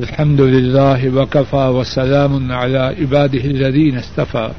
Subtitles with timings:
[0.00, 4.50] الحمد لله وكفى وسلام على عباده الذين استفى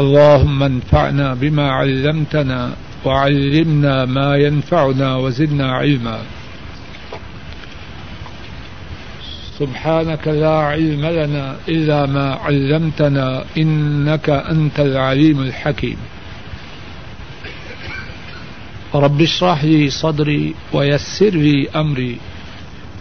[0.00, 2.72] اللهم انفعنا بما علمتنا
[3.04, 6.18] وعلمنا ما ينفعنا وزدنا علما.
[9.58, 15.98] سبحانك لا علم لنا إلا ما علمتنا إنك أنت العليم الحكيم.
[18.94, 22.18] رب اشرح لي صدري ويسر لي أمري.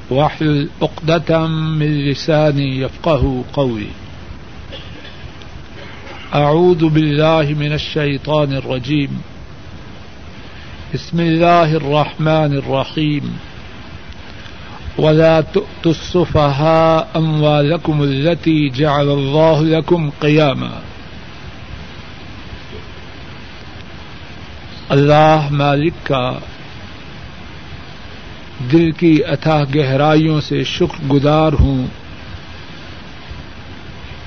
[0.09, 3.87] واحلل عقدة من لساني يفقه قولي.
[6.36, 9.21] أعوذ بالله من الشيطان الرجيم.
[10.93, 13.37] بسم الله الرحمن الرحيم.
[14.97, 20.71] ولا تؤتوا السفهاء أموالكم التي جعل الله لكم قياما.
[24.89, 26.39] اللہ مالک کا
[28.71, 31.88] دل کی اتھا گہرائیوں سے شکر گزار ہوں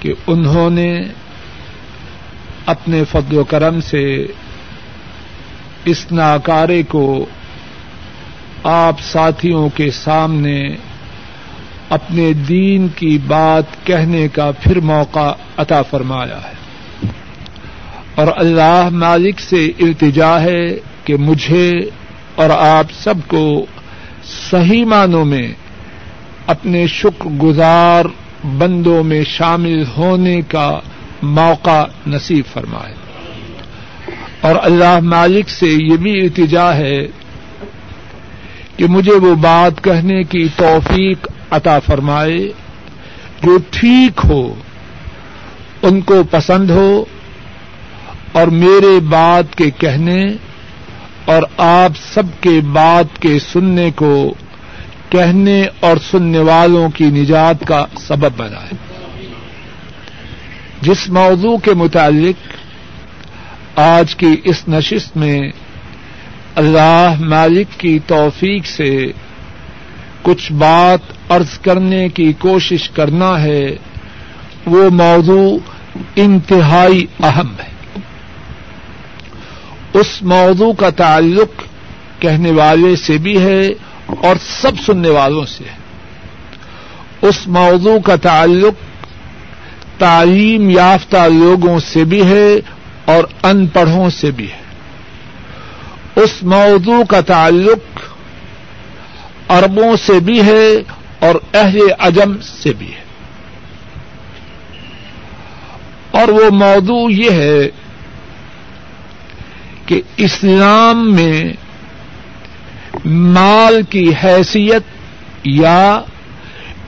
[0.01, 1.03] کہ انہوں نے
[2.67, 4.27] اپنے فضل و کرم سے
[5.85, 7.27] اس ناکارے کو
[8.65, 10.69] آپ ساتھیوں کے سامنے
[11.89, 16.61] اپنے دین کی بات کہنے کا پھر موقع عطا فرمایا ہے۔
[18.15, 21.71] اور اللہ مالک سے التجا ہے کہ مجھے
[22.35, 23.67] اور آپ سب کو
[24.51, 25.53] صحیح معنوں میں
[26.47, 28.05] اپنے شکر گزار
[28.45, 30.81] بندوں میں شامل ہونے کا
[31.23, 32.95] موقع نصیب فرمائے۔
[34.41, 37.07] اور اللہ مالک سے یہ بھی التجا ہے
[38.77, 42.39] کہ مجھے وہ بات کہنے کی توفیق عطا فرمائے
[43.43, 44.55] جو ٹھیک ہو،
[45.83, 47.05] ان کو پسند ہو
[48.33, 50.27] اور میرے بات کے کہنے
[51.31, 54.35] اور آپ سب کے بات کے سننے کو
[55.09, 58.75] کہنے اور سننے والوں کی نجات کا سبب بنائے۔
[60.81, 62.49] جس موضوع کے متعلق
[63.79, 65.39] آج کی اس نشست میں
[66.55, 69.07] اللہ مالک کی توفیق سے
[70.23, 73.77] کچھ بات عرض کرنے کی کوشش کرنا ہے،
[74.67, 75.59] وہ موضوع
[76.17, 77.80] انتہائی اہم ہے۔
[79.95, 81.63] اس موضوع کا تعلق
[82.23, 83.67] کہنے والے سے بھی ہے
[84.07, 85.81] اور سب سننے والوں سے ہے۔
[87.23, 88.75] اس موضوع کا تعلق
[89.99, 92.61] تعلیم یافتہ لوگوں سے بھی ہے
[93.05, 94.61] اور ان پڑھوں سے بھی ہے۔
[96.23, 98.01] اس موضوع کا تعلق
[99.53, 100.83] اربوں سے بھی ہے
[101.19, 103.03] اور اہل عجم سے بھی ہے۔
[106.11, 107.80] اور وہ موضوع یہ ہے
[109.91, 111.53] کہ اسلام میں
[113.05, 114.83] مال کی حیثیت
[115.45, 116.01] یا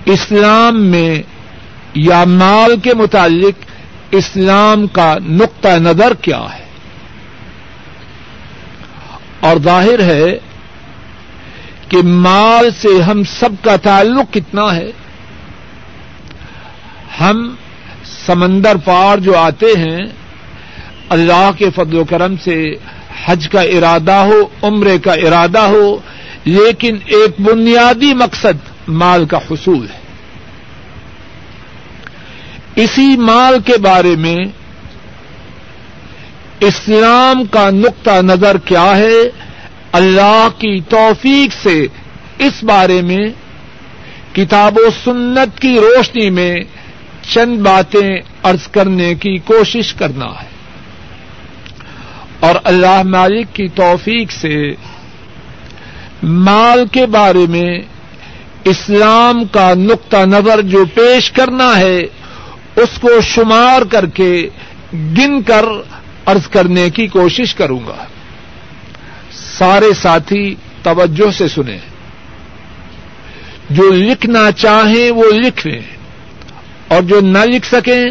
[0.04, 1.22] اسلام میں
[1.94, 3.64] یا مال کے متعلق
[4.10, 6.64] اسلام کا نقطۂ نظر کیا ہے؟
[9.40, 10.38] اور ظاہر ہے
[11.88, 14.90] کہ مال سے ہم سب کا تعلق کتنا ہے؟
[17.20, 17.54] ہم
[18.26, 20.21] سمندر پار جو آتے ہیں
[21.08, 22.74] اللہ کے فضل و کرم سے
[23.24, 25.98] حج کا ارادہ ہو، عمرے کا ارادہ ہو،
[26.44, 30.02] لیکن ایک بنیادی مقصد مال کا حصول ہے۔
[32.76, 34.36] اسی مال کے بارے میں
[36.60, 39.30] اسلام کا نقطہ نظر کیا ہے،
[39.92, 41.86] اللہ کی توفیق سے
[42.38, 43.28] اس بارے میں
[44.34, 46.56] کتاب و سنت کی روشنی میں
[47.34, 50.51] چند باتیں ارض کرنے کی کوشش کرنا ہے۔
[52.42, 54.74] اور اللہ مالک کی توفیق سے
[56.22, 57.78] مال کے بارے میں
[58.64, 61.98] اسلام کا نقطہ نظر جو پیش کرنا ہے،
[62.76, 64.48] اس کو شمار کر کے
[64.92, 65.64] گن کر
[66.26, 68.04] ارض کرنے کی کوشش کروں گا۔
[69.58, 71.78] سارے ساتھی توجہ سے سنیں۔
[73.70, 75.82] جو لکھنا چاہیں وہ لکھ لیں
[76.88, 78.04] اور جو نہ لکھ سکیں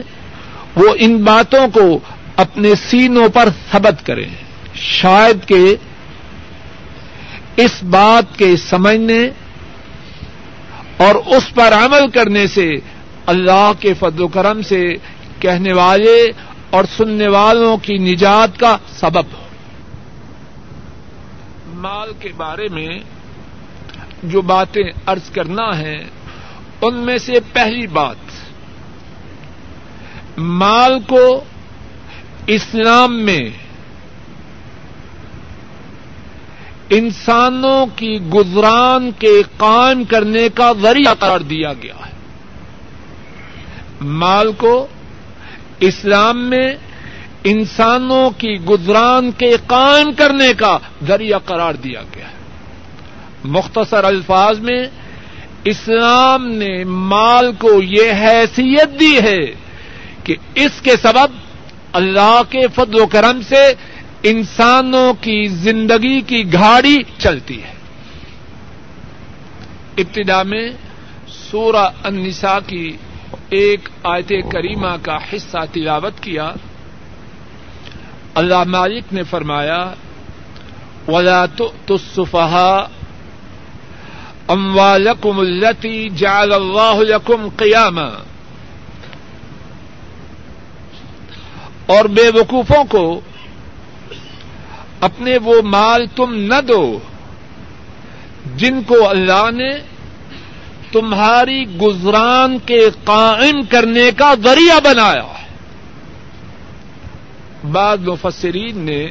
[0.75, 1.99] وہ ان باتوں کو
[2.35, 4.29] اپنے سینوں پر ثبت کریں۔
[4.75, 5.75] شاید کہ
[7.55, 9.29] اس بات کے سمجھنے
[10.97, 12.71] اور اس پر عمل کرنے سے
[13.25, 14.93] اللہ کے فضل و کرم سے
[15.39, 16.27] کہنے والے
[16.69, 19.47] اور سننے والوں کی نجات کا سبب ہو۔
[21.73, 22.99] مال کے بارے میں
[24.23, 25.97] جو باتیں ارض کرنا ہے،
[26.81, 28.15] ان میں سے پہلی بات،
[30.37, 31.43] مال کو
[32.53, 33.49] اسلام میں
[36.89, 42.11] انسانوں کی گزران کے قائم کرنے کا ذریعہ قرار دیا گیا ہے۔
[44.01, 44.87] مال کو
[45.79, 46.75] اسلام میں
[47.43, 50.77] انسانوں کی گزران کے قائم کرنے کا
[51.07, 52.35] ذریعہ قرار دیا گیا ہے۔
[53.43, 54.87] مختصر الفاظ میں
[55.63, 59.55] اسلام نے مال کو یہ حیثیت دی ہے
[60.23, 61.40] کہ اس کے سبب
[61.93, 63.73] اللہ کے فضل و کرم سے
[64.23, 67.73] انسانوں کی زندگی کی گاڑی چلتی ہے۔
[69.97, 70.71] ابتدا میں
[71.27, 72.97] سورہ النساء کی
[73.49, 76.51] ایک آیت کریمہ کا حصہ تلاوت کیا۔
[78.35, 79.93] اللہ مالک نے فرمایا،
[81.07, 82.83] ولا تصفها
[84.47, 88.09] اموالكم التي جعل الله لكم قياما
[91.91, 93.05] اور بے وقوفوں کو
[94.99, 96.83] اپنے وہ مال تم نہ دو
[98.55, 99.69] جن کو اللہ نے
[100.91, 105.27] تمہاری گزران کے قائم کرنے کا ذریعہ بنایا
[107.71, 109.03] بعض مفسرین نے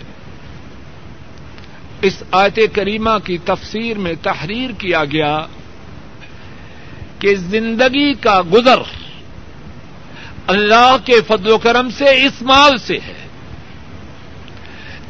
[2.02, 5.36] اس آیت کریمہ کی تفسیر میں تحریر کیا گیا
[7.18, 8.82] کہ زندگی کا گزر
[10.50, 13.28] اللہ کے فضل و کرم سے اس مال سے ہے۔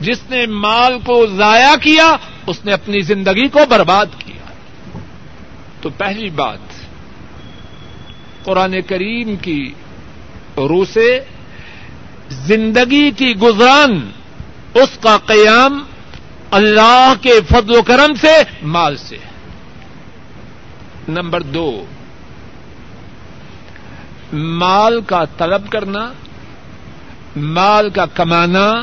[0.01, 2.17] جس نے مال کو ضائع کیا،
[2.47, 4.59] اس نے اپنی زندگی کو برباد کیا۔
[5.81, 6.59] تو پہلی بات،
[8.45, 9.75] قرآن کریم کی
[10.57, 11.21] روح سے
[12.31, 14.11] زندگی کی گزران،
[14.75, 15.83] اس کا قیام
[16.51, 19.17] اللہ کے فضل و کرم سے مال سے
[21.09, 21.85] نمبر دو
[24.33, 26.13] مال کا طلب کرنا،
[27.37, 28.83] مال کا کمانا،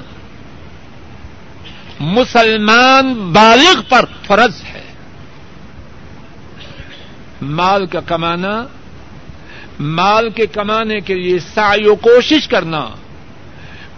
[2.00, 4.84] مسلمان بالغ پر فرض ہے۔
[7.42, 8.64] مال کا کمانا،
[9.80, 12.90] مال کے کمانے کے لیے سعی و کوشش کرنا،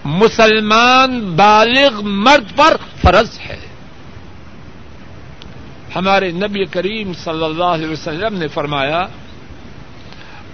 [0.05, 3.59] مسلمان بالغ مرد پر فرض ہے۔
[5.95, 9.07] ہمارے نبی کریم صلی اللہ علیہ وسلم نے فرمایا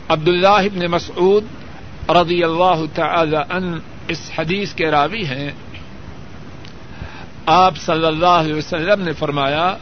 [0.10, 1.44] عبداللہ ابن مسعود
[2.10, 5.52] رضی اللہ تعالی ان اس حدیث کے راوی ہیں۔
[7.46, 9.78] آپ صلی اللہ علیہ وسلم نے فرمایا،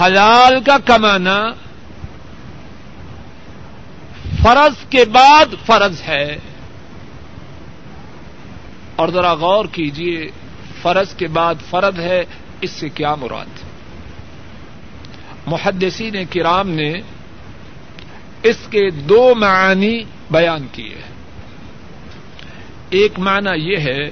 [0.00, 1.42] حلال کا کمانا
[4.42, 6.36] فرض کے بعد فرض ہے۔
[8.96, 10.30] اور ذرا غور کیجیے
[10.82, 12.24] فرض کے بعد فرض ہے،
[12.60, 13.46] اس سے کیا مراد؟
[15.46, 16.92] محدثین کرام نے
[18.44, 21.00] اس کے دو معنی بیان کیے
[22.90, 24.10] ایک معنی یہ ہے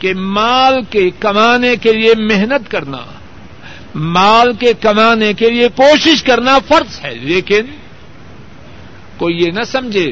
[0.00, 3.04] کہ مال کے کمانے کے لیے محنت کرنا،
[3.94, 7.66] مال کے کمانے کے لیے کوشش کرنا فرض ہے، لیکن
[9.16, 10.10] کوئی یہ نہ سمجھے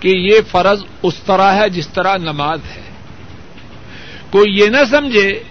[0.00, 2.82] کہ یہ فرض اس طرح ہے جس طرح نماز ہے۔
[4.30, 5.42] کوئی یہ نہ سمجھے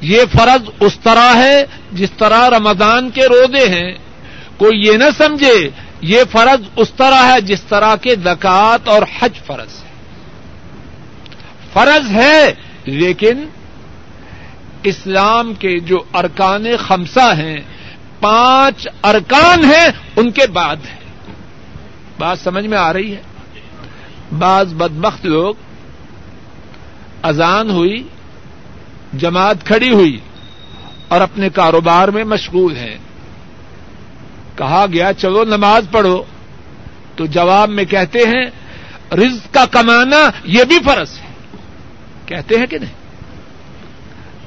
[0.00, 4.03] یہ فرض اس طرح ہے جس طرح رمضان کے روزے ہیں۔
[4.56, 5.70] کوئی یہ نہ سمجھے
[6.00, 9.92] یہ فرض اس طرح ہے جس طرح کے زکات اور حج فرض ہے
[11.72, 12.54] فرض ہے،
[12.84, 13.46] لیکن
[14.82, 17.56] اسلام کے جو ارکان خمسہ ہیں،
[18.20, 20.96] پانچ ارکان ہیں، ان کے بعد ہے
[22.18, 23.22] بات سمجھ میں آ رہی ہے؟
[24.38, 25.54] بعض بدبخت لوگ
[27.22, 28.02] اذان ہوئی،
[29.14, 30.18] جماعت کھڑی ہوئی
[31.08, 32.96] اور اپنے کاروبار میں مشغول ہیں۔
[34.56, 36.22] کہا گیا، چلو نماز پڑھو۔
[37.16, 38.44] تو جواب میں کہتے ہیں،
[39.14, 41.26] رزق کا کمانا یہ بھی فرض ہے۔
[42.26, 43.04] کہتے ہیں کہ نہیں؟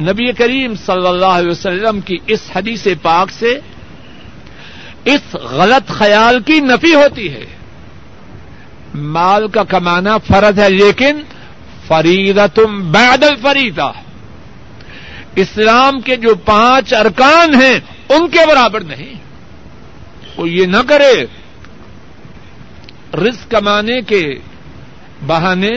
[0.01, 3.59] نبی کریم صلی اللہ علیہ وسلم کی اس حدیث پاک سے
[5.05, 7.45] اس غلط خیال کی نفی ہوتی ہے۔
[8.95, 11.21] مال کا کمانا فرض ہے، لیکن
[11.87, 13.91] فریدا تم بیدل فریدا
[15.35, 19.26] اسلام کے جو پانچ ارکان ہیں، ان کے برابر نہیں۔
[20.37, 21.25] وہ یہ نہ کرے،
[23.13, 24.39] رزق کمانے کے
[25.27, 25.71] بہانے،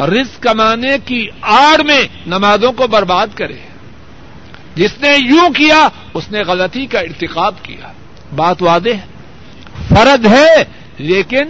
[0.00, 3.58] رزق کمانے کی آڑ میں نمازوں کو برباد کرے۔
[4.74, 7.92] جس نے یوں کیا، اس نے غلطی کا ارتقاب کیا۔
[8.36, 9.06] بات واضح
[9.88, 10.64] فرد ہے،
[10.98, 11.44] لیکن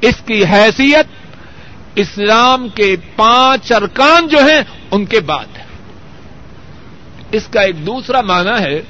[0.00, 1.06] اس کی حیثیت
[1.94, 5.64] اسلام کے پانچ ارکان جو ہیں، ان کے بعد ہے۔
[7.32, 8.82] اس کا ایک دوسرا معنی ہے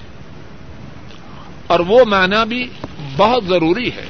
[1.66, 2.66] اور وہ معنی بھی
[3.16, 4.06] بہت ضروری ہے۔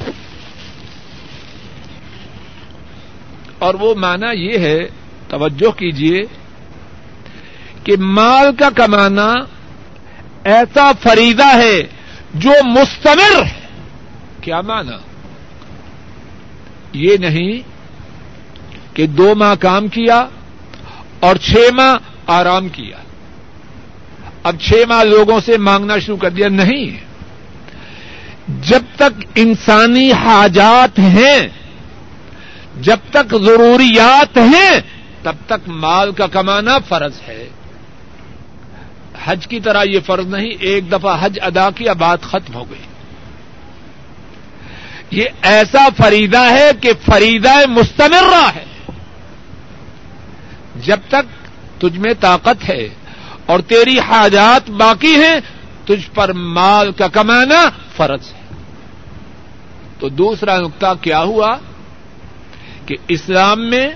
[3.58, 4.78] اور وہ معنی یہ ہے،
[5.28, 6.22] توجہ کیجیے
[7.84, 9.34] کہ مال کا کمانا
[10.44, 11.82] ایسا فریضہ ہے
[12.34, 13.66] جو مستمر ہے۔
[14.40, 14.96] کیا مانا
[16.92, 17.60] یہ نہیں
[18.96, 20.26] کہ دو ماہ کام کیا
[21.20, 21.94] اور چھ ماہ
[22.26, 22.96] آرام کیا۔
[24.42, 27.05] اب چھ ماہ لوگوں سے مانگنا شروع کر دیا، نہیں۔
[28.48, 31.48] جب تک انسانی حاجات ہیں،
[32.80, 34.80] جب تک ضروریات ہیں،
[35.22, 37.48] تب تک مال کا کمانا فرض ہے۔
[39.24, 42.82] حج کی طرح یہ فرض نہیں، ایک دفعہ حج ادا کیا، بات ختم ہو گئی۔
[45.10, 48.64] یہ ایسا فریدہ ہے کہ فریدہ مستمرہ ہے۔
[50.76, 51.48] جب تک
[51.80, 52.88] تجھ میں طاقت ہے
[53.46, 55.36] اور تیری حاجات باقی ہیں،
[55.84, 57.64] تجھ پر مال کا کمانا
[57.96, 58.35] فرض ہے۔
[59.98, 61.56] تو دوسرا نقطہ کیا ہوا
[62.86, 63.90] کہ اسلام میں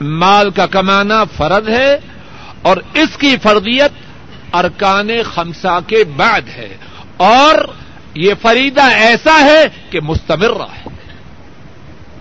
[0.00, 1.98] مال کا کمانا فرض ہے
[2.62, 3.92] اور اس کی فرضیت
[4.52, 6.76] ارکان خمسا کے بعد ہے
[7.16, 7.54] اور
[8.14, 10.84] یہ فریدہ ایسا ہے کہ مستمر رہا ہے۔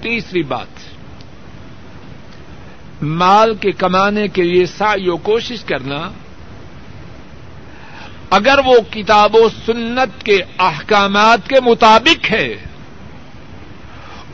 [0.01, 0.67] تیسری بات،
[3.03, 6.11] مال کے کمانے کے لیے سائی و کوشش کرنا
[8.29, 12.55] اگر وہ کتاب و سنت کے احکامات کے مطابق ہے،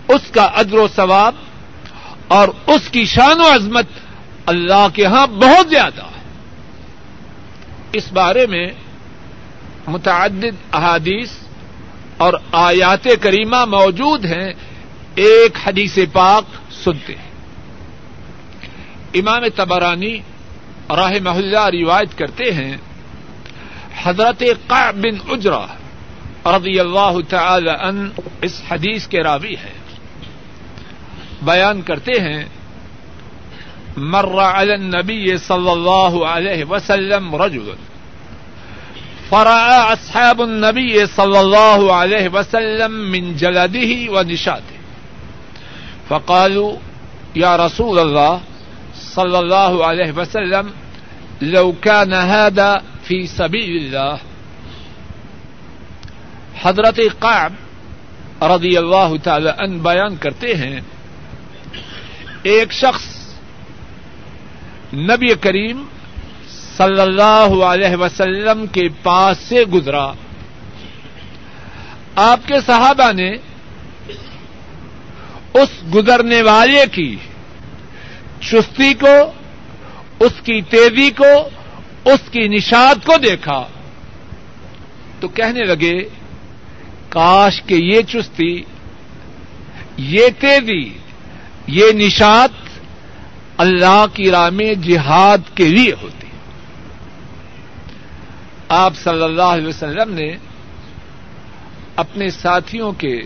[0.07, 1.35] اس کا ادر و ثواب
[2.27, 3.85] اور اس کی شان و عظمت
[4.45, 6.21] اللہ کے ہاں بہت زیادہ ہے۔
[7.93, 8.67] اس بارے میں
[9.87, 11.29] متعدد احادیث
[12.17, 14.53] اور آیات کریمہ موجود ہیں،
[15.15, 17.31] ایک حدیث پاک سنتے ہیں۔
[19.13, 20.17] امام تبرانی
[20.89, 22.77] راہ محلہ روایت کرتے ہیں
[24.01, 25.65] حضرت قعب بن اجرا
[26.45, 28.09] رضی اللہ تعالی ان
[28.41, 29.73] اس حدیث کے راوی ہے
[31.41, 32.43] بیان کرتے ہیں،
[33.97, 37.71] مر علی النبی صلی اللہ علیہ وسلم رجل۔
[39.29, 44.77] فرأى أصحاب النبي صلى الله عليه وسلم من جلده ونشاته
[46.07, 46.73] فقالوا
[47.35, 48.39] يا رسول الله
[48.95, 50.69] صلى الله عليه وسلم،
[51.41, 52.81] لو كان هذا
[53.13, 54.17] في سبيل الله
[56.61, 57.53] حضرت قعب
[58.43, 60.79] رضی اللہ تعالی ان بیان کرتے ہیں،
[62.43, 63.05] ایک شخص
[64.93, 65.83] نبی کریم
[66.77, 70.13] صلی اللہ علیہ وسلم کے پاس سے گزرا۔
[72.15, 73.31] آپ کے صحابہ نے
[75.53, 77.15] اس گزرنے والے کی
[78.39, 79.31] چستی کو،
[80.19, 81.33] اس کی تیزی کو
[82.05, 83.67] اس کی نشاد کو دیکھا
[85.19, 86.09] تو کہنے لگے،
[87.09, 88.63] کاش کہ یہ چستی،
[89.97, 90.97] یہ تیزی،
[91.67, 92.79] یہ نشاد
[93.57, 96.27] اللہ کی راہ میں جہاد کے لیے ہوتی۔
[98.69, 100.37] آپ صلی اللہ علیہ وسلم نے
[101.95, 103.21] اپنے ساتھیوں کے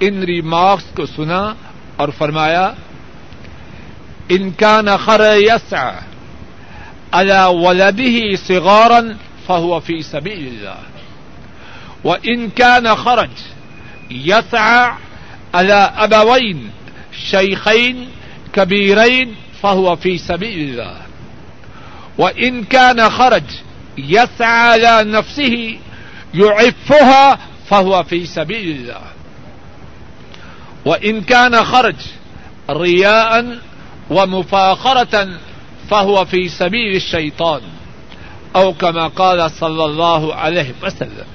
[0.00, 1.54] ان ریمارکس کو سنا
[1.96, 2.70] اور فرمایا،
[4.28, 5.74] ان کا نخر یس
[7.18, 9.12] الا ولدی سغورن
[9.46, 13.42] فہو فی سبھی اللہ و ان کا نخرج
[14.10, 14.54] یس
[15.52, 16.68] الا ابوین
[17.30, 18.04] شیخین
[18.52, 23.54] کبیرین فہو فی سبھی اللہ و ان کا نخرج
[23.98, 25.78] يسعى على نفسه،
[26.34, 27.38] يعفها
[27.70, 29.02] فهو في سبيل الله.
[30.84, 31.96] وإن كان خرج،
[32.70, 33.58] رياء
[34.10, 35.28] ومفاخرة
[35.88, 37.60] فهو في سبيل الشيطان
[38.56, 41.28] أو كما قال صلى الله عليه وسلم.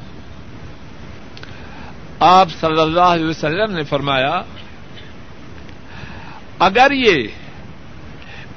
[2.20, 4.42] آپ صلی اللہ علیہ وسلم نے فرمایا،
[6.60, 7.28] اگر یہ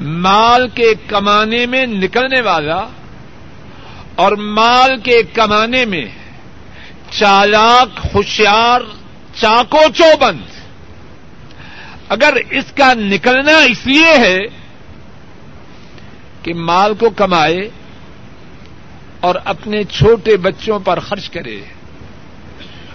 [0.00, 2.80] مال کے کمانے میں نکلنے والا
[4.14, 6.04] اور مال کے کمانے میں
[7.11, 8.80] چالاک، ہوشیار،
[9.40, 10.49] چاکو، چوبند،
[12.08, 14.38] اگر اس کا نکلنا اس لیے ہے
[16.42, 17.70] کہ مال کو کمائے
[19.20, 21.61] اور اپنے چھوٹے بچوں پر خرچ کرے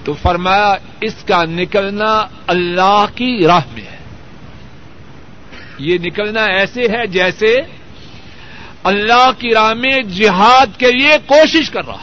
[0.03, 3.97] تو فرمایا اس کا نکلنا اللہ کی راہ میں ہے۔
[5.77, 7.57] یہ نکلنا ایسے ہے جیسے
[8.83, 11.95] اللہ کی راہ میں جہاد کے لیے کوشش کر رہا